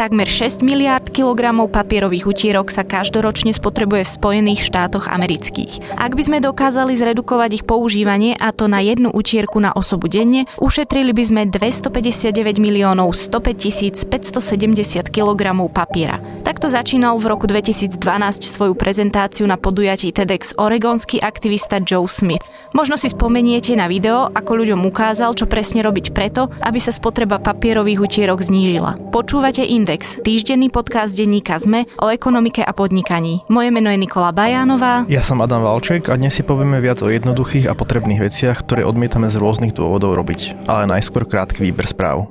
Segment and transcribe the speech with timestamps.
[0.00, 5.92] Takmer 6 miliard kilogramov papierových utierok sa každoročne spotrebuje v Spojených štátoch amerických.
[6.00, 10.48] Ak by sme dokázali zredukovať ich používanie, a to na jednu utierku na osobu denne,
[10.56, 16.16] ušetrili by sme 259 miliónov 105 570 kg papiera.
[16.48, 18.00] Takto začínal v roku 2012
[18.40, 22.40] svoju prezentáciu na podujatí TEDx oregonský aktivista Joe Smith.
[22.70, 27.42] Možno si spomeniete na video, ako ľuďom ukázal, čo presne robiť preto, aby sa spotreba
[27.42, 28.94] papierových utierok znížila.
[29.10, 33.42] Počúvate Index, týždenný podcast denníka ZME o ekonomike a podnikaní.
[33.50, 35.02] Moje meno je Nikola Bajánová.
[35.10, 38.86] Ja som Adam Valček a dnes si povieme viac o jednoduchých a potrebných veciach, ktoré
[38.86, 40.70] odmietame z rôznych dôvodov robiť.
[40.70, 42.30] Ale najskôr krátky výber správ.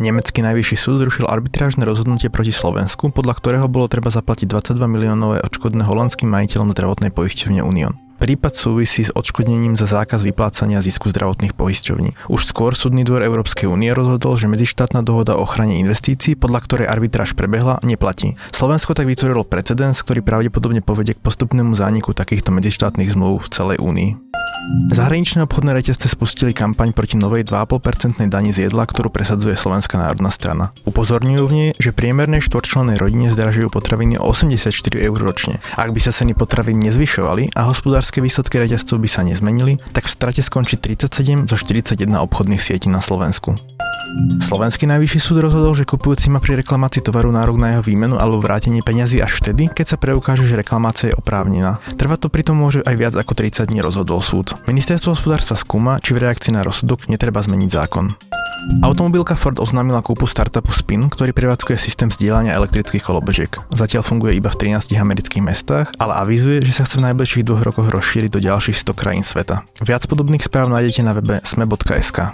[0.00, 5.44] Nemecký najvyšší súd zrušil arbitrážne rozhodnutie proti Slovensku, podľa ktorého bolo treba zaplatiť 22 miliónové
[5.44, 7.96] odškodné holandským majiteľom zdravotnej poisťovne Unión.
[8.20, 12.28] Prípad súvisí s odškodnením za zákaz vyplácania zisku zdravotných poisťovní.
[12.28, 16.92] Už skôr súdny dvor Európskej únie rozhodol, že medzištátna dohoda o ochrane investícií, podľa ktorej
[16.92, 18.36] arbitráž prebehla, neplatí.
[18.52, 23.78] Slovensko tak vytvorilo precedens, ktorý pravdepodobne povedie k postupnému zániku takýchto medzištátnych zmluv v celej
[23.80, 24.30] únii.
[24.92, 30.28] Zahraničné obchodné reťazce spustili kampaň proti novej 2,5% dani z jedla, ktorú presadzuje Slovenská národná
[30.28, 30.76] strana.
[30.84, 35.58] Upozorňujú v nej, že priemernej štvorčlennej rodine zdražujú potraviny o 84 eur ročne.
[35.74, 37.66] Ak by sa ceny potravín nezvyšovali a
[38.10, 42.90] hospodárske výsledky reťazcov by sa nezmenili, tak v strate skončí 37 zo 41 obchodných sietí
[42.90, 43.54] na Slovensku.
[44.42, 48.42] Slovenský najvyšší súd rozhodol, že kupujúci má pri reklamácii tovaru nárok na jeho výmenu alebo
[48.42, 51.78] vrátenie peňazí až vtedy, keď sa preukáže, že reklamácia je oprávnená.
[51.94, 54.58] Trvá to pritom môže aj viac ako 30 dní rozhodol súd.
[54.66, 58.10] Ministerstvo hospodárstva skúma, či v reakcii na rozsudok netreba zmeniť zákon.
[58.84, 63.56] Automobilka Ford oznámila kúpu startupu Spin, ktorý prevádzkuje systém zdieľania elektrických kolobežiek.
[63.72, 67.64] Zatiaľ funguje iba v 13 amerických mestách, ale avizuje, že sa chce v najbližších dvoch
[67.64, 67.99] rokoch rozšíriť
[68.32, 69.62] do ďalších 100 krajín sveta.
[69.84, 72.32] Viac podobných správ nájdete na webe sme.sk.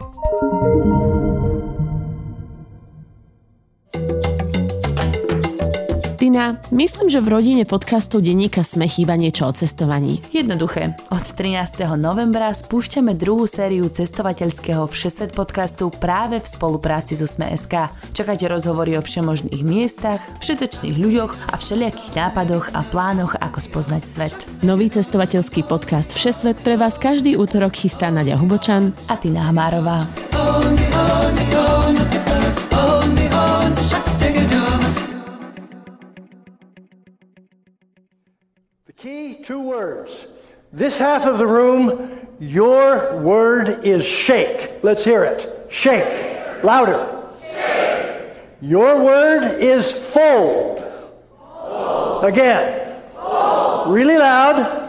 [6.27, 10.19] Tina, myslím, že v rodine podcastu Denníka sme chýba niečo o cestovaní.
[10.35, 10.99] Jednoduché.
[11.15, 11.87] Od 13.
[11.95, 17.95] novembra spúšťame druhú sériu cestovateľského Všesvet podcastu práve v spolupráci so Sme.sk.
[18.11, 24.35] Čakajte rozhovory o všemožných miestach, všetečných ľuďoch a všelijakých nápadoch a plánoch, ako spoznať svet.
[24.67, 30.11] Nový cestovateľský podcast Všesvet pre vás každý útorok chystá Nadia Hubočan a Tina Hamárová.
[31.47, 32.36] Key
[39.47, 40.27] two words.
[40.73, 44.83] This half of the room, your word is shake.
[44.83, 45.69] Let's hear it.
[45.71, 46.65] Shake.
[46.65, 47.23] Louder.
[47.41, 48.33] Shake.
[48.61, 50.81] Your word is fold.
[51.39, 52.25] fold.
[52.25, 53.01] Again.
[53.15, 53.95] Fold.
[53.95, 54.86] Really loud.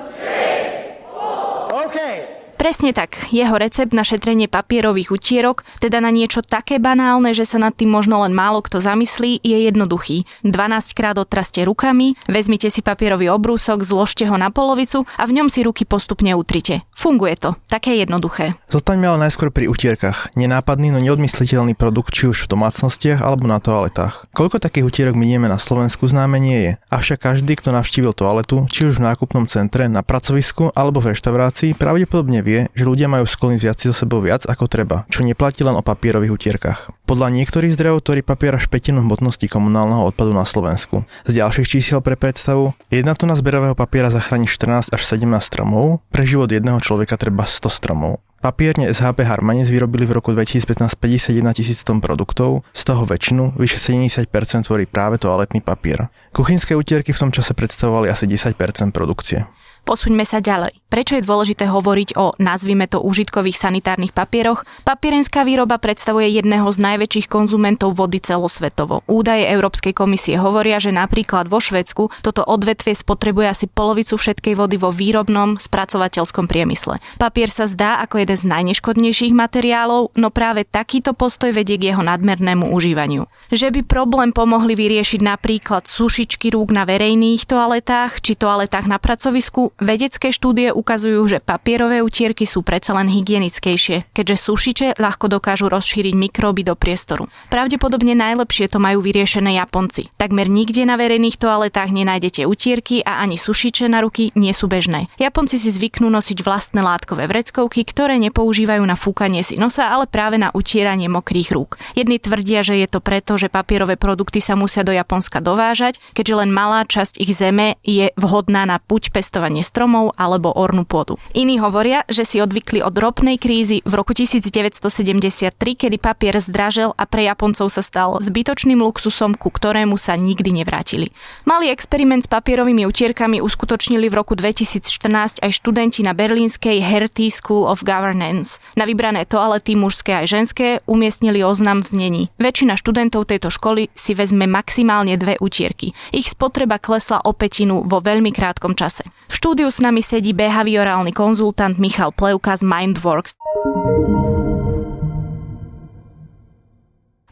[2.58, 7.62] Presne tak, jeho recept na šetrenie papierových utierok, teda na niečo také banálne, že sa
[7.62, 10.26] nad tým možno len málo kto zamyslí, je jednoduchý.
[10.42, 15.54] 12 krát otraste rukami, vezmite si papierový obrúsok, zložte ho na polovicu a v ňom
[15.54, 16.82] si ruky postupne utrite.
[16.98, 18.58] Funguje to, také jednoduché.
[18.74, 20.34] Zostaňme ale najskôr pri utierkach.
[20.34, 24.34] Nenápadný, no neodmysliteľný produkt či už v domácnostiach alebo na toaletách.
[24.34, 26.72] Koľko takých utierok minieme na Slovensku známe nie je.
[26.90, 31.78] Avšak každý, kto navštívil toaletu, či už v nákupnom centre, na pracovisku alebo v reštaurácii,
[31.78, 35.68] pravdepodobne vie, že ľudia majú sklony vziať si so sebou viac ako treba, čo neplatí
[35.68, 36.80] len o papierových utierkach.
[37.04, 41.04] Podľa niektorých zdrojov tvorí papier až petinu hmotnosti komunálneho odpadu na Slovensku.
[41.28, 46.24] Z ďalších čísiel pre predstavu, jedna tona zberového papiera zachráni 14 až 17 stromov, pre
[46.24, 48.24] život jedného človeka treba 100 stromov.
[48.38, 53.82] Papierne SHP Harmanec vyrobili v roku 2015 51 tisíc tón produktov, z toho väčšinu, vyše
[53.82, 54.30] 70%
[54.70, 56.14] tvorí práve toaletný papier.
[56.38, 58.54] Kuchynské utierky v tom čase predstavovali asi 10%
[58.94, 59.50] produkcie.
[59.88, 60.76] Posuňme sa ďalej.
[60.92, 64.68] Prečo je dôležité hovoriť o, nazvime to, užitkových sanitárnych papieroch?
[64.84, 69.08] Papierenská výroba predstavuje jedného z najväčších konzumentov vody celosvetovo.
[69.08, 74.76] Údaje Európskej komisie hovoria, že napríklad vo Švedsku toto odvetvie spotrebuje asi polovicu všetkej vody
[74.76, 77.00] vo výrobnom spracovateľskom priemysle.
[77.16, 82.04] Papier sa zdá ako jeden z najneškodnejších materiálov, no práve takýto postoj vedie k jeho
[82.04, 83.24] nadmernému užívaniu.
[83.56, 89.77] Že by problém pomohli vyriešiť napríklad sušičky rúk na verejných toaletách či toaletách na pracovisku,
[89.78, 96.18] Vedecké štúdie ukazujú, že papierové utierky sú predsa len hygienickejšie, keďže sušiče ľahko dokážu rozšíriť
[96.18, 97.30] mikróby do priestoru.
[97.54, 100.10] Pravdepodobne najlepšie to majú vyriešené Japonci.
[100.18, 105.14] Takmer nikde na verejných toaletách nenájdete utierky a ani sušiče na ruky nie sú bežné.
[105.22, 110.42] Japonci si zvyknú nosiť vlastné látkové vreckovky, ktoré nepoužívajú na fúkanie si nosa, ale práve
[110.42, 111.78] na utieranie mokrých rúk.
[111.94, 116.34] Jedni tvrdia, že je to preto, že papierové produkty sa musia do Japonska dovážať, keďže
[116.34, 121.20] len malá časť ich zeme je vhodná na puť pestovanie stromov alebo ornú pôdu.
[121.36, 127.04] Iní hovoria, že si odvykli od ropnej krízy v roku 1973, kedy papier zdražel a
[127.04, 131.12] pre Japoncov sa stal zbytočným luxusom, ku ktorému sa nikdy nevrátili.
[131.44, 137.68] Malý experiment s papierovými utierkami uskutočnili v roku 2014 aj študenti na berlínskej Hertie School
[137.68, 138.64] of Governance.
[138.80, 142.24] Na vybrané toalety mužské aj ženské umiestnili oznam v znení.
[142.40, 145.92] Väčšina študentov tejto školy si vezme maximálne dve utierky.
[146.14, 149.04] Ich spotreba klesla o petinu vo veľmi krátkom čase.
[149.38, 153.38] Štúdiu s nami sedí behaviorálny konzultant Michal Plevka z Mindworks.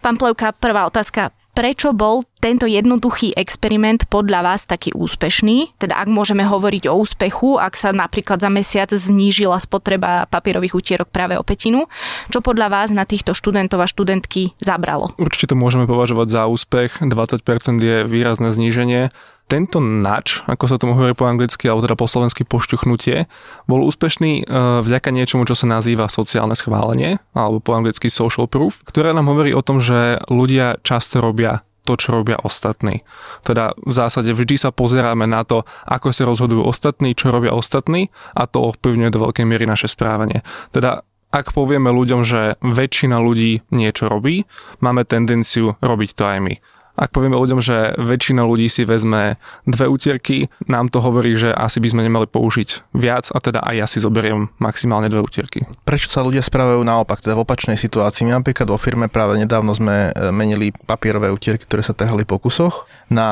[0.05, 5.79] Pán Plevka, prvá otázka prečo bol tento jednoduchý experiment podľa vás taký úspešný?
[5.79, 11.09] Teda ak môžeme hovoriť o úspechu, ak sa napríklad za mesiac znížila spotreba papierových utierok
[11.09, 11.87] práve o petinu,
[12.27, 15.15] čo podľa vás na týchto študentov a študentky zabralo?
[15.15, 17.01] Určite to môžeme považovať za úspech.
[17.01, 17.39] 20%
[17.79, 22.41] je výrazné zníženie tento nač, ako sa tomu hovorí po anglicky, alebo teda po slovensky
[22.49, 23.29] pošťuchnutie,
[23.69, 24.43] bol úspešný e,
[24.81, 29.53] vďaka niečomu, čo sa nazýva sociálne schválenie, alebo po anglicky social proof, ktoré nám hovorí
[29.53, 33.05] o tom, že ľudia často robia to, čo robia ostatní.
[33.45, 38.09] Teda v zásade vždy sa pozeráme na to, ako sa rozhodujú ostatní, čo robia ostatní
[38.33, 40.41] a to ovplyvňuje do veľkej miery naše správanie.
[40.73, 44.47] Teda ak povieme ľuďom, že väčšina ľudí niečo robí,
[44.81, 46.55] máme tendenciu robiť to aj my.
[46.95, 49.35] Ak povieme ľuďom, že väčšina ľudí si vezme
[49.67, 53.75] dve utierky, nám to hovorí, že asi by sme nemali použiť viac a teda aj
[53.75, 55.67] ja si zoberiem maximálne dve utierky.
[55.83, 58.27] Prečo sa ľudia správajú naopak, teda v opačnej situácii?
[58.27, 62.39] My napríklad vo firme práve nedávno sme e, menili papierové utierky, ktoré sa tehali po
[62.39, 63.29] kusoch na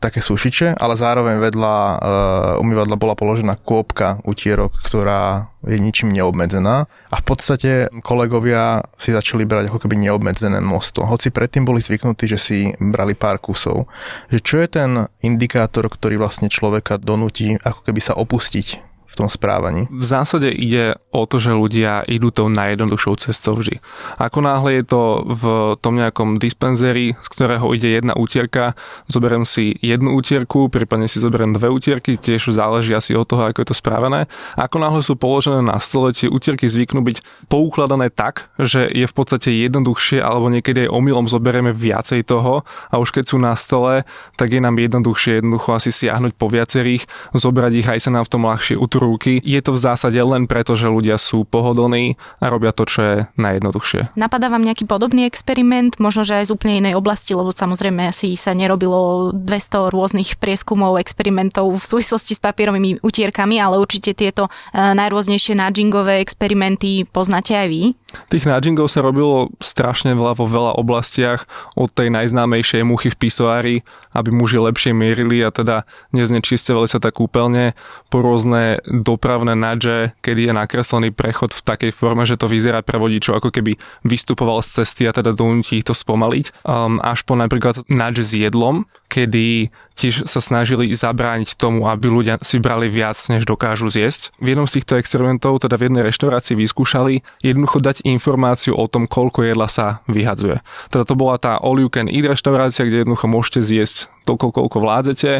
[0.00, 6.84] také sušiče, ale zároveň vedľa uh, umývadla bola položená kôpka utierok, ktorá je ničím neobmedzená
[7.08, 11.08] a v podstate kolegovia si začali brať ako keby neobmedzené množstvo.
[11.08, 12.58] Hoci predtým boli zvyknutí, že si
[12.94, 13.90] brali pár kusov.
[14.30, 14.90] Že čo je ten
[15.26, 19.86] indikátor, ktorý vlastne človeka donúti ako keby sa opustiť v tom správaní?
[19.94, 23.78] V zásade ide o to, že ľudia idú tou najjednoduchšou cestou vždy.
[24.18, 25.42] Ako náhle je to v
[25.78, 28.74] tom nejakom dispenzeri, z ktorého ide jedna útierka,
[29.06, 33.62] zoberiem si jednu útierku, prípadne si zoberiem dve útierky, tiež záleží asi od toho, ako
[33.62, 34.26] je to správené.
[34.58, 39.14] Ako náhle sú položené na stole, tie útierky zvyknú byť poukladané tak, že je v
[39.14, 44.02] podstate jednoduchšie, alebo niekedy aj omylom zoberieme viacej toho a už keď sú na stole,
[44.34, 47.04] tak je nám jednoduchšie jednoducho asi siahnuť po viacerých,
[47.36, 49.38] zobrať ich aj sa nám v tom ľahšie utrú ruky.
[49.44, 53.16] Je to v zásade len preto, že ľudia sú pohodlní a robia to, čo je
[53.36, 54.16] najjednoduchšie.
[54.16, 58.34] Napadá vám nejaký podobný experiment, možno že aj z úplne inej oblasti, lebo samozrejme asi
[58.40, 64.50] sa nerobilo 200 rôznych prieskumov, experimentov v súvislosti s papierovými utierkami, ale určite tieto e,
[64.74, 67.82] najrôznejšie nudgingové experimenty poznáte aj vy.
[68.30, 73.76] Tých nudgingov sa robilo strašne veľa vo veľa oblastiach, od tej najznámejšej muchy v pisoári,
[74.14, 77.74] aby muži lepšie mierili a teda neznečistovali sa tak úplne,
[78.08, 82.98] po rôzne dopravné nudge, kedy je nakreslený prechod v takej forme, že to vyzerá pre
[82.98, 83.76] vodičov ako keby
[84.06, 88.32] vystupoval z cesty a teda donúti ich to spomaliť, um, až po napríklad nudge s
[88.38, 94.34] jedlom, kedy tiež sa snažili zabrániť tomu, aby ľudia si brali viac, než dokážu zjesť.
[94.42, 99.06] V jednom z týchto experimentov, teda v jednej reštaurácii vyskúšali jednoducho dať informáciu o tom,
[99.06, 100.58] koľko jedla sa vyhadzuje.
[100.90, 104.78] Teda to bola tá all you can eat reštaurácia, kde jednoducho môžete zjesť toľko, koľko
[104.82, 105.30] vládzete.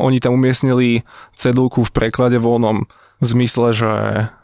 [0.00, 1.04] Oni tam umiestnili
[1.36, 2.88] cedulku v preklade voľnom
[3.20, 3.92] v zmysle, že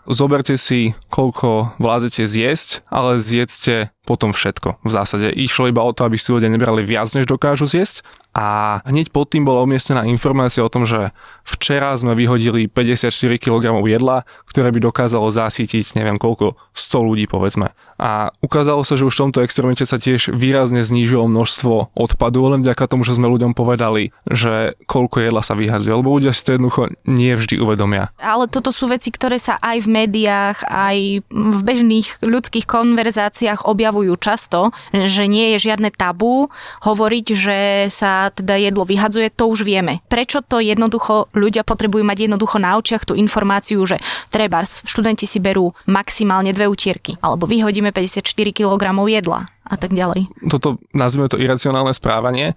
[0.09, 4.85] zoberte si, koľko vládzete zjesť, ale zjedzte potom všetko.
[4.85, 8.83] V zásade išlo iba o to, aby si ľudia nebrali viac, než dokážu zjesť a
[8.91, 11.15] hneď pod tým bola umiestnená informácia o tom, že
[11.47, 17.71] včera sme vyhodili 54 kg jedla, ktoré by dokázalo zasítiť neviem koľko, 100 ľudí povedzme.
[17.95, 22.67] A ukázalo sa, že už v tomto experimente sa tiež výrazne znížilo množstvo odpadu, len
[22.67, 26.59] vďaka tomu, že sme ľuďom povedali, že koľko jedla sa vyhadzuje, lebo ľudia si to
[26.59, 28.11] jednoducho nie vždy uvedomia.
[28.19, 34.19] Ale toto sú veci, ktoré sa aj v médiách, aj v bežných ľudských konverzáciách objavujú
[34.19, 36.51] často, že nie je žiadne tabu
[36.83, 37.59] hovoriť, že
[37.95, 40.03] sa teda jedlo vyhadzuje, to už vieme.
[40.11, 44.03] Prečo to jednoducho ľudia potrebujú mať jednoducho na očiach tú informáciu, že
[44.35, 50.29] treba študenti si berú maximálne dve utierky, alebo vyhodíme 54 kg jedla a tak ďalej.
[50.53, 52.53] Toto, nazvime to iracionálne správanie,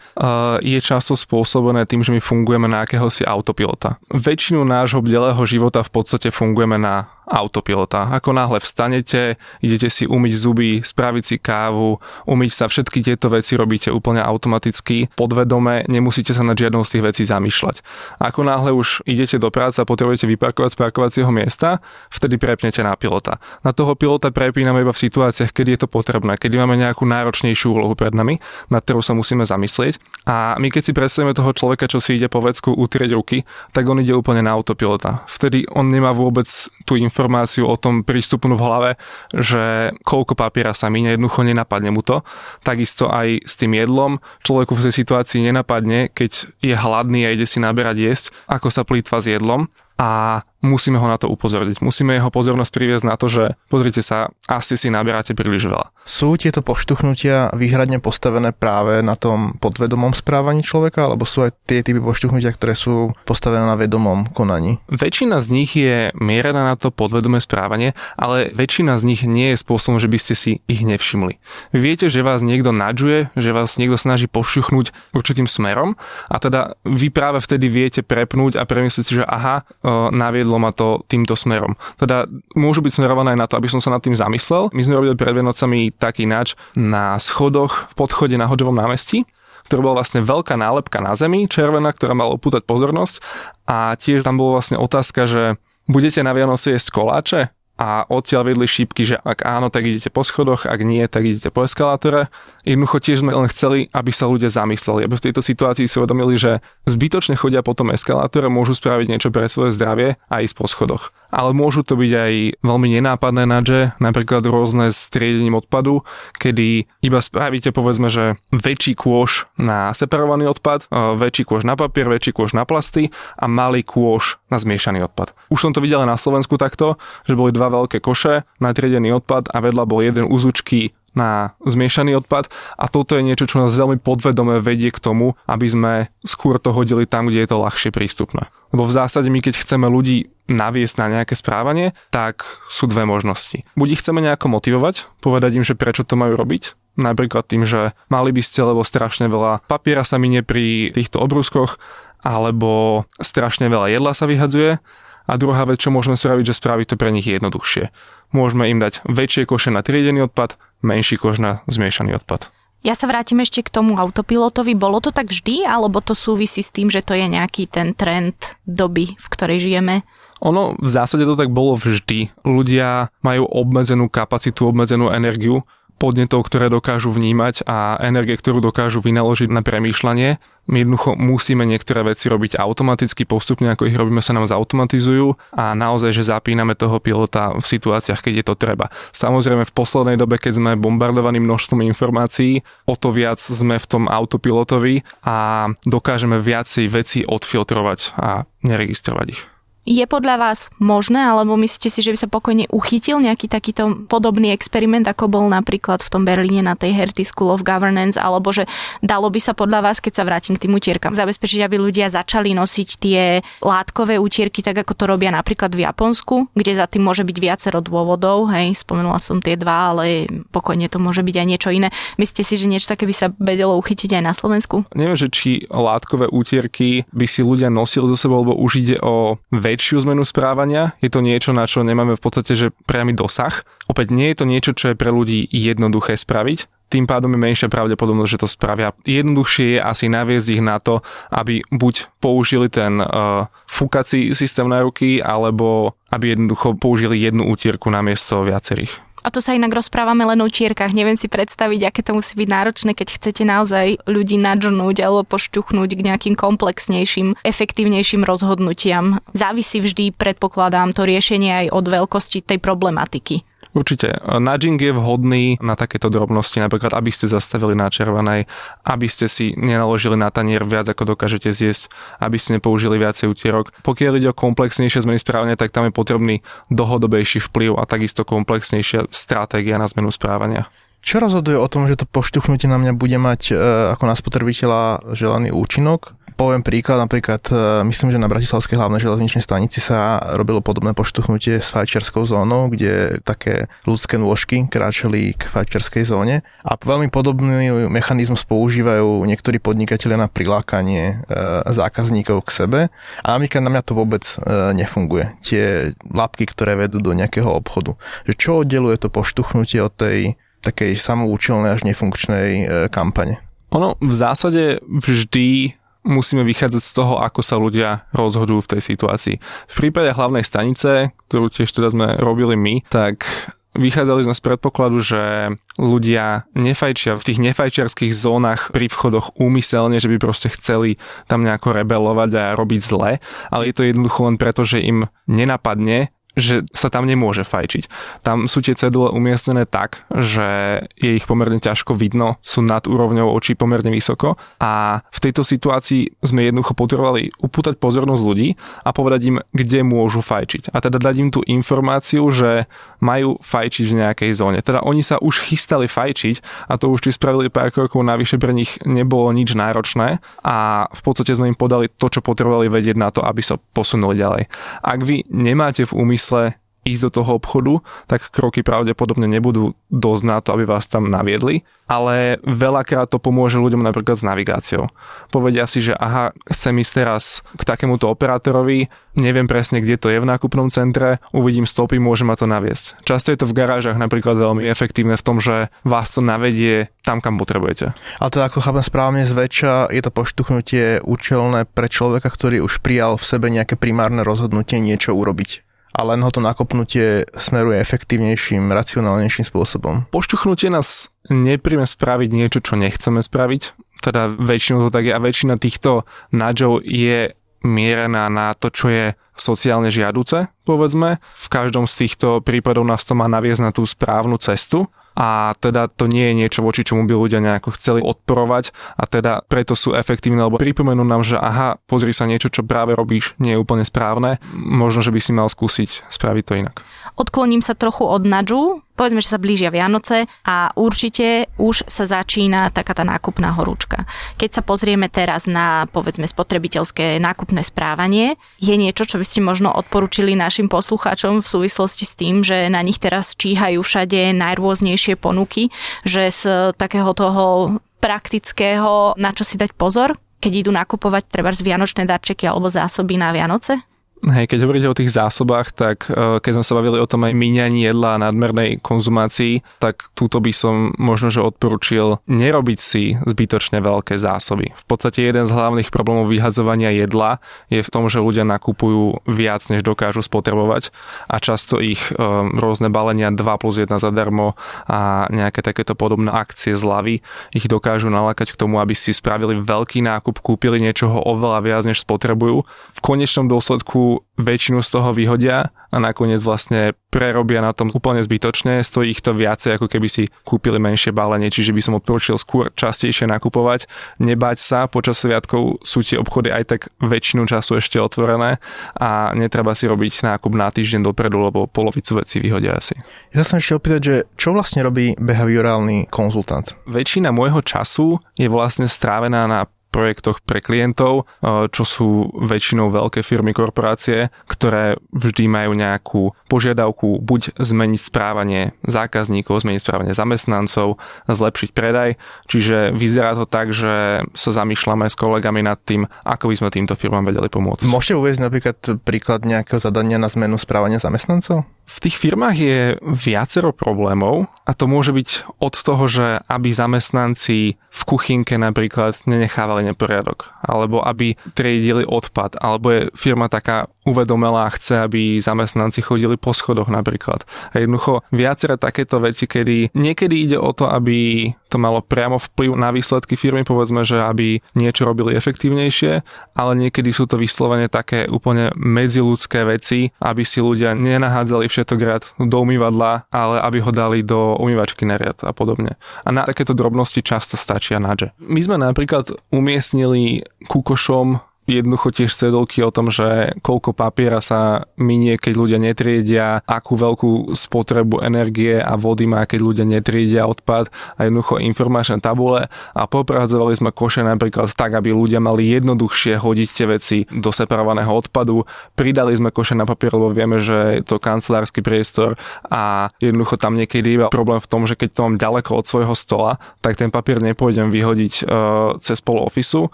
[0.60, 3.96] je často spôsobené tým, že my fungujeme na akéhosi autopilota.
[4.12, 8.07] Väčšinu nášho bdelého života v podstate fungujeme na autopilota.
[8.15, 13.60] Ako náhle vstanete, idete si umyť zuby, spraviť si kávu, umyť sa, všetky tieto veci
[13.60, 17.84] robíte úplne automaticky, podvedome, nemusíte sa nad žiadnou z tých vecí zamýšľať.
[18.24, 22.96] Ako náhle už idete do práce a potrebujete vyparkovať z parkovacieho miesta, vtedy prepnete na
[22.96, 23.43] pilota.
[23.62, 27.75] Na toho pilota prepíname iba v situáciách, kedy je to potrebné, kedy máme nejakú náročnejšiu
[27.75, 28.39] úlohu pred nami,
[28.72, 30.00] nad ktorou sa musíme zamyslieť.
[30.24, 33.43] A my keď si predstavíme toho človeka, čo si ide po vecku utrieť ruky,
[33.75, 35.27] tak on ide úplne na autopilota.
[35.27, 36.48] Vtedy on nemá vôbec
[36.88, 37.16] tú informáciu
[37.65, 38.91] o tom prístupu v hlave,
[39.33, 42.21] že koľko papiera sa minie, jednoducho nenapadne mu to.
[42.62, 44.21] Takisto aj s tým jedlom.
[44.45, 48.86] Človeku v tej situácii nenapadne, keď je hladný a ide si naberať jesť, ako sa
[48.86, 49.65] plýtva s jedlom
[49.97, 51.81] a musíme ho na to upozorniť.
[51.81, 55.89] Musíme jeho pozornosť priviesť na to, že pozrite sa, asi si naberáte príliš veľa.
[56.07, 61.83] Sú tieto poštuchnutia výhradne postavené práve na tom podvedomom správaní človeka, alebo sú aj tie
[61.83, 64.79] typy poštuchnutia, ktoré sú postavené na vedomom konaní?
[64.87, 69.61] Väčšina z nich je mierená na to podvedomé správanie, ale väčšina z nich nie je
[69.61, 71.35] spôsobom, že by ste si ich nevšimli.
[71.75, 75.99] Vy viete, že vás niekto nadžuje, že vás niekto snaží poštuchnúť určitým smerom
[76.31, 79.67] a teda vy práve vtedy viete prepnúť a premyslieť si, že aha,
[80.15, 81.75] naviedlo naviedlo ma to týmto smerom.
[81.99, 84.71] Teda môžu byť smerované aj na to, aby som sa nad tým zamyslel.
[84.71, 89.25] My sme robili pred Vienocami taký nač na schodoch v podchode na Hoďovom námestí
[89.68, 93.20] ktorá bola vlastne veľká nálepka na zemi, červená, ktorá mala upútať pozornosť
[93.68, 95.60] a tiež tam bola vlastne otázka, že
[95.92, 97.51] budete na Vianoce jesť koláče?
[97.77, 101.53] A odtiaľ vedli šípky, že ak áno, tak idete po schodoch, ak nie, tak idete
[101.53, 102.34] po eskalátore.
[102.65, 106.36] Jednoducho tiež sme len chceli, aby sa ľudia zamysleli, aby v tejto situácii si uvedomili,
[106.36, 110.65] že zbytočne chodia po tom eskalátore, môžu spraviť niečo pre svoje zdravie a ísť po
[110.65, 116.07] schodoch ale môžu to byť aj veľmi nenápadné nadže, napríklad rôzne striedením odpadu,
[116.39, 122.31] kedy iba spravíte povedzme, že väčší kôž na separovaný odpad, väčší kôž na papier, väčší
[122.31, 125.36] kôž na plasty a malý kôž na zmiešaný odpad.
[125.51, 126.96] Už som to videl na Slovensku takto,
[127.27, 132.22] že boli dva veľké koše na triedený odpad a vedľa bol jeden úzučký na zmiešaný
[132.22, 132.46] odpad
[132.77, 136.70] a toto je niečo, čo nás veľmi podvedome vedie k tomu, aby sme skôr to
[136.70, 138.54] hodili tam, kde je to ľahšie prístupné.
[138.70, 143.66] Lebo v zásade my keď chceme ľudí naviesť na nejaké správanie, tak sú dve možnosti.
[143.74, 147.92] Buď ich chceme nejako motivovať, povedať im, že prečo to majú robiť, napríklad tým, že
[148.08, 151.82] mali by ste, lebo strašne veľa papiera sa minie pri týchto obrúskoch,
[152.21, 154.81] alebo strašne veľa jedla sa vyhadzuje.
[155.27, 157.91] A druhá vec, čo môžeme spraviť, že spraviť to pre nich jednoduchšie.
[158.31, 162.47] Môžeme im dať väčšie koše na triedený odpad, menší kož na zmiešaný odpad.
[162.86, 164.71] Ja sa vrátim ešte k tomu autopilotovi.
[164.77, 168.55] Bolo to tak vždy, alebo to súvisí s tým, že to je nejaký ten trend
[168.63, 170.07] doby, v ktorej žijeme?
[170.45, 172.29] Ono v zásade to tak bolo vždy.
[172.45, 175.65] Ľudia majú obmedzenú kapacitu, obmedzenú energiu
[175.98, 180.38] podnetov, ktoré dokážu vnímať a energie, ktorú dokážu vynaložiť na premýšľanie.
[180.68, 185.74] My jednoducho musíme niektoré veci robiť automaticky, postupne ako ich robíme sa nám zautomatizujú a
[185.74, 188.94] naozaj, že zapíname toho pilota v situáciách, keď je to treba.
[189.16, 194.04] Samozrejme v poslednej dobe, keď sme bombardovaní množstvom informácií, o to viac sme v tom
[194.12, 199.56] autopilotovi a dokážeme viacej veci odfiltrovať a neregistrovať ich.
[199.88, 204.51] Je podľa vás možné, alebo myslíte si, že by sa pokojne uchytil nejaký takýto podobný
[204.51, 208.67] experiment, ako bol napríklad v tom Berlíne na tej Hertie School of Governance, alebo že
[209.00, 212.51] dalo by sa podľa vás, keď sa vrátim k tým utierkam, zabezpečiť, aby ľudia začali
[212.51, 217.24] nosiť tie látkové utierky, tak ako to robia napríklad v Japonsku, kde za tým môže
[217.24, 221.72] byť viacero dôvodov, hej, spomenula som tie dva, ale pokojne to môže byť aj niečo
[221.72, 221.96] iné.
[222.20, 224.84] Myslíte si, že niečo také by sa vedelo uchytiť aj na Slovensku?
[224.91, 229.39] Neviem, že či látkové útierky by si ľudia nosili zo sebou, lebo už ide o
[229.77, 230.98] väčšiu zmenu správania.
[231.05, 233.62] Je to niečo, na čo nemáme v podstate že priamy dosah.
[233.86, 236.89] Opäť nie je to niečo, čo je pre ľudí jednoduché spraviť.
[236.89, 238.96] Tým pádom je menšia pravdepodobnosť, že to spravia.
[239.05, 244.81] Jednoduchšie je asi naviesť ich na to, aby buď použili ten uh, fúkací systém na
[244.81, 249.06] ruky, alebo aby jednoducho použili jednu útierku namiesto viacerých.
[249.27, 250.96] A to sa inak rozprávame len o čierkach.
[250.96, 256.00] Neviem si predstaviť, aké to musí byť náročné, keď chcete naozaj ľudí nadžnúť alebo pošťuchnúť
[256.00, 259.19] k nejakým komplexnejším, efektívnejším rozhodnutiam.
[259.36, 263.43] Závisí vždy, predpokladám, to riešenie aj od veľkosti tej problematiky.
[263.77, 264.10] Určite.
[264.25, 268.50] Nudging je vhodný na takéto drobnosti, napríklad aby ste zastavili na červenej,
[268.81, 273.69] aby ste si nenaložili na tanier viac ako dokážete zjesť, aby ste nepoužili viacej utierok.
[273.86, 276.41] Pokiaľ ide o komplexnejšie zmeny správania, tak tam je potrebný
[276.74, 280.65] dlhodobejší vplyv a takisto komplexnejšia stratégia na zmenu správania.
[281.01, 283.54] Čo rozhoduje o tom, že to poštuchnutie na mňa bude mať e,
[283.96, 286.18] ako na spotrebiteľa želaný účinok?
[286.38, 291.58] Poviem príklad, napríklad e, myslím, že na Bratislavskej hlavnej železničnej stanici sa robilo podobné poštuchnutie
[291.58, 298.46] s fajčiarskou zónou, kde také ľudské nôžky kráčali k fajčiarskej zóne a veľmi podobný mechanizmus
[298.46, 301.34] používajú niektorí podnikatelia na prilákanie e,
[301.74, 302.80] zákazníkov k sebe
[303.25, 304.38] a napríklad na mňa to vôbec e,
[304.77, 305.34] nefunguje.
[305.42, 307.98] Tie lapky, ktoré vedú do nejakého obchodu.
[308.30, 312.49] Že čo oddeluje to poštuchnutie od tej takej samoučelnej až nefunkčnej
[312.89, 313.41] kampane?
[313.75, 315.75] Ono v zásade vždy
[316.07, 319.35] musíme vychádzať z toho, ako sa ľudia rozhodujú v tej situácii.
[319.43, 323.27] V prípade hlavnej stanice, ktorú tiež teda sme robili my, tak
[323.75, 330.09] vychádzali sme z predpokladu, že ľudia nefajčia v tých nefajčiarských zónach pri vchodoch úmyselne, že
[330.09, 330.97] by proste chceli
[331.27, 333.19] tam nejako rebelovať a robiť zle,
[333.51, 337.89] ale je to jednoducho len preto, že im nenapadne že sa tam nemôže fajčiť.
[338.22, 343.34] Tam sú tie cedule umiestnené tak, že je ich pomerne ťažko vidno, sú nad úrovňou
[343.34, 348.53] očí pomerne vysoko a v tejto situácii sme jednoducho potrebovali upútať pozornosť ľudí
[348.86, 350.72] a povedať im, kde môžu fajčiť.
[350.72, 352.70] A teda dať im tú informáciu, že
[353.01, 354.62] majú fajčiť v nejakej zóne.
[354.62, 358.53] Teda oni sa už chystali fajčiť a to už či spravili pár krokov navyše pre
[358.53, 363.10] nich nebolo nič náročné a v podstate sme im podali to, čo potrebovali vedieť na
[363.10, 364.44] to, aby sa posunuli ďalej.
[364.86, 370.24] Ak vy nemáte v úmysle úmysle ísť do toho obchodu, tak kroky pravdepodobne nebudú dosť
[370.24, 374.88] na to, aby vás tam naviedli, ale veľakrát to pomôže ľuďom napríklad s navigáciou.
[375.27, 378.88] Povedia si, že aha, chcem ísť teraz k takémuto operátorovi,
[379.19, 383.03] neviem presne, kde to je v nákupnom centre, uvidím stopy, môže ma to naviesť.
[383.03, 387.19] Často je to v garážach napríklad veľmi efektívne v tom, že vás to navedie tam,
[387.19, 387.91] kam potrebujete.
[388.24, 393.19] Ale teda ako chápem správne zväčša, je to poštuchnutie účelné pre človeka, ktorý už prijal
[393.19, 395.66] v sebe nejaké primárne rozhodnutie niečo urobiť
[395.98, 400.06] a len ho to nakopnutie smeruje efektívnejším, racionálnejším spôsobom.
[400.13, 403.74] Poštuchnutie nás nepríjme spraviť niečo, čo nechceme spraviť.
[404.06, 407.34] Teda väčšinou to tak je a väčšina týchto nudgeov je
[407.66, 411.18] mierená na to, čo je sociálne žiaduce, povedzme.
[411.25, 414.86] V každom z týchto prípadov nás to má naviesť na tú správnu cestu
[415.17, 418.69] a teda to nie je niečo, voči čomu by ľudia nejako chceli odporovať.
[419.01, 422.93] A teda preto sú efektívne, lebo pripomenú nám, že aha, pozri sa niečo, čo práve
[422.93, 426.75] robíš, nie je úplne správne, možno, že by si mal skúsiť spraviť to inak.
[427.17, 432.74] Odkloním sa trochu od nadžu, povedzme, že sa blížia Vianoce a určite už sa začína
[432.74, 434.10] taká tá nákupná horúčka.
[434.42, 439.70] Keď sa pozrieme teraz na, povedzme, spotrebiteľské nákupné správanie, je niečo, čo by ste možno
[439.70, 445.70] odporúčili našim poslucháčom v súvislosti s tým, že na nich teraz číhajú všade najrôznejšie ponuky,
[446.01, 451.66] že z takého toho praktického, na čo si dať pozor, keď idú nakupovať treba z
[451.66, 453.97] vianočné darčeky alebo zásoby na Vianoce?
[454.25, 457.37] Hej, keď hovoríte o tých zásobách, tak e, keď sme sa bavili o tom aj
[457.37, 463.77] míňaní jedla a nadmernej konzumácii, tak túto by som možno, že odporučil nerobiť si zbytočne
[463.77, 464.74] veľké zásoby.
[464.74, 467.37] V podstate jeden z hlavných problémov vyhadzovania jedla
[467.70, 470.89] je v tom, že ľudia nakupujú viac, než dokážu spotrebovať
[471.29, 472.18] a často ich e,
[472.57, 474.57] rôzne balenia 2 plus 1 zadarmo
[474.89, 477.22] a nejaké takéto podobné akcie zľavy
[477.53, 482.01] ich dokážu nalákať k tomu, aby si spravili veľký nákup, kúpili niečoho oveľa viac, než
[482.01, 482.65] spotrebujú.
[482.98, 484.06] V konečnom dôsledku
[484.37, 489.33] väčšinu z toho vyhodia a nakoniec vlastne prerobia na tom úplne zbytočne, stojí ich to
[489.33, 493.89] viacej, ako keby si kúpili menšie balenie, čiže by som odporúčil skôr častejšie nakupovať,
[494.22, 498.61] nebať sa, počas sviatkov sú tie obchody aj tak väčšinu času ešte otvorené
[498.93, 502.93] a netreba si robiť nákup na týždeň dopredu, lebo polovicu vecí vyhodia asi.
[503.33, 506.77] Ja sa ešte opýtať, že čo vlastne robí behaviorálny konzultant?
[506.85, 509.65] Väčšina môjho času je vlastne strávená na
[509.98, 511.25] projektoch pre klientov,
[511.74, 519.62] čo sú väčšinou veľké firmy, korporácie, ktoré vždy majú nejakú požiadavku buď zmeniť správanie zákazníkov,
[519.62, 522.16] zmeniť správanie zamestnancov, zlepšiť predaj.
[522.48, 526.96] Čiže vyzerá to tak, že sa zamýšľame s kolegami nad tým, ako by sme týmto
[526.96, 527.86] firmám vedeli pomôcť.
[527.92, 531.68] Môžete uvieť napríklad príklad nejakého zadania na zmenu správania zamestnancov?
[531.88, 535.29] V tých firmách je viacero problémov a to môže byť
[535.64, 542.92] od toho, že aby zamestnanci v kuchynke napríklad nenechávali neporiadok, alebo aby triedili odpad, alebo
[542.92, 547.43] je firma taká uvedomelá a chce, aby zamestnanci chodili po schodoch napríklad.
[547.75, 552.79] A jednoducho viacero takéto veci, kedy niekedy ide o to, aby to malo priamo vplyv
[552.79, 556.24] na výsledky firmy, povedzme, že aby niečo robili efektívnejšie,
[556.55, 562.24] ale niekedy sú to vyslovene také úplne medziludské veci, aby si ľudia nenahádzali všetok riad
[562.39, 566.00] do umývadla, ale aby ho dali do umývačky na riad a podobne.
[566.24, 568.31] A na takéto drobnosti často stačia nudge.
[568.39, 575.36] My sme napríklad umiestnili kukošom jednoducho tiež cedolky o tom, že koľko papiera sa minie,
[575.36, 580.88] keď ľudia netriedia, akú veľkú spotrebu energie a vody má, keď ľudia netriedia odpad
[581.20, 586.70] a jednoducho informačné tabule a popracovali sme koše napríklad tak, aby ľudia mali jednoduchšie hodiť
[586.72, 588.64] tie veci do separovaného odpadu.
[588.96, 592.40] Pridali sme koše na papier, lebo vieme, že je to kancelársky priestor
[592.72, 596.16] a jednoducho tam niekedy je problém v tom, že keď to mám ďaleko od svojho
[596.16, 599.92] stola, tak ten papier nepôjdem vyhodiť uh, cez pol ofisu,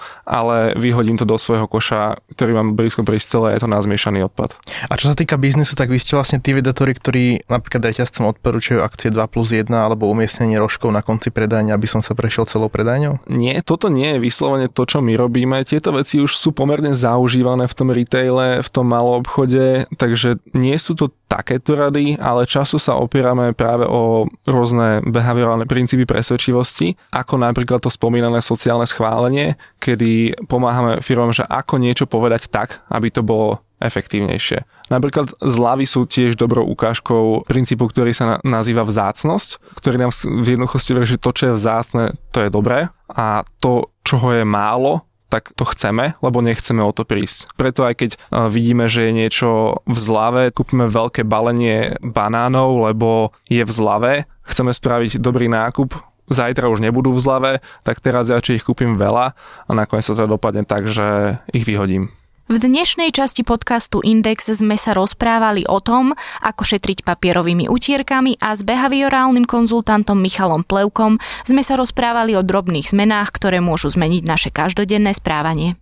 [0.24, 4.28] ale vyhodím to do svojho jedného koša, ktorý mám blízko pri stole, je to nazmiešaný
[4.28, 4.56] odpad.
[4.92, 8.84] A čo sa týka biznisu, tak vy ste vlastne tí vedatori, ktorí napríklad reťazcom odporúčajú
[8.84, 12.68] akcie 2 plus 1 alebo umiestnenie rožkov na konci predajňa, aby som sa prešiel celou
[12.68, 13.24] predajňou?
[13.32, 15.64] Nie, toto nie je vyslovene to, čo my robíme.
[15.64, 20.76] Tieto veci už sú pomerne zaužívané v tom retaile, v tom malom obchode, takže nie
[20.76, 27.42] sú to takéto rady, ale často sa opierame práve o rôzne behaviorálne princípy presvedčivosti, ako
[27.42, 33.26] napríklad to spomínané sociálne schválenie, kedy pomáhame firmám, že ako niečo povedať tak, aby to
[33.26, 34.64] bolo efektívnejšie.
[34.88, 40.90] Napríklad zľavy sú tiež dobrou ukážkou princípu, ktorý sa nazýva vzácnosť, ktorý nám v jednoduchosti
[40.96, 45.50] hovorí, že to, čo je vzácne, to je dobré a to, čoho je málo, tak
[45.58, 47.58] to chceme, lebo nechceme o to prísť.
[47.58, 48.18] Preto aj keď e,
[48.54, 54.14] vidíme, že je niečo v zlave, kúpime veľké balenie banánov, lebo je v zlave,
[54.46, 55.98] chceme spraviť dobrý nákup,
[56.30, 59.34] zajtra už nebudú v zlave, tak teraz ja či ich kúpim veľa
[59.66, 62.14] a nakoniec sa to dopadne tak, že ich vyhodím.
[62.54, 68.54] V dnešnej časti podcastu Index sme sa rozprávali o tom, ako šetriť papierovými utierkami a
[68.54, 71.18] s behaviorálnym konzultantom Michalom Plevkom
[71.50, 75.82] sme sa rozprávali o drobných zmenách, ktoré môžu zmeniť naše každodenné správanie.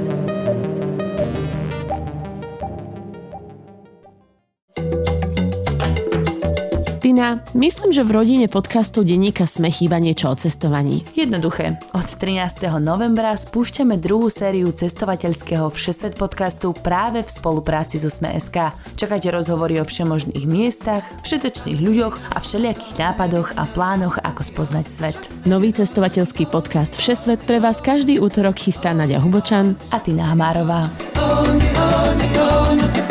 [7.11, 11.03] Tina, myslím, že v rodine podcastu Denníka Sme chýba niečo o cestovaní.
[11.11, 11.75] Jednoduché.
[11.91, 12.71] Od 13.
[12.79, 18.71] novembra spúšťame druhú sériu cestovateľského Všesvet podcastu práve v spolupráci so Sme.sk.
[18.95, 25.19] Čakajte rozhovory o všemožných miestach, všetečných ľuďoch a všelijakých nápadoch a plánoch, ako spoznať svet.
[25.43, 30.87] Nový cestovateľský podcast Všesvet pre vás každý útorok chystá Nadia Hubočan a Tina Hamárová.
[31.19, 31.43] Oh,
[31.75, 33.10] oh, oh.